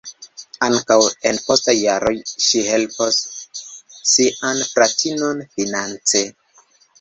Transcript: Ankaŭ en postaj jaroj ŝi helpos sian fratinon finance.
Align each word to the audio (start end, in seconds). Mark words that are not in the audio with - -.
Ankaŭ 0.67 0.95
en 1.31 1.39
postaj 1.49 1.75
jaroj 1.79 2.13
ŝi 2.45 2.63
helpos 2.69 3.19
sian 4.13 4.63
fratinon 4.71 5.45
finance. 5.53 6.25